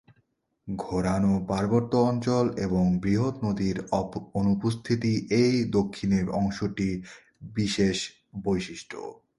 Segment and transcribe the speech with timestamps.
[0.67, 3.77] ঘোরানো পার্বত্য অঞ্চল এবং বৃহৎ নদীর
[4.33, 6.97] অনুপস্থিতি এই দক্ষিণের অংশটির
[7.55, 7.97] বিশেষ
[8.43, 8.95] বৈশিষ্ট্য।